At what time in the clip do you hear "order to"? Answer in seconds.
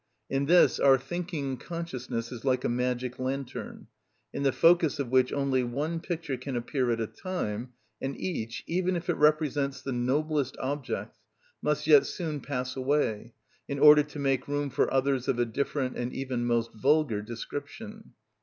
13.77-14.17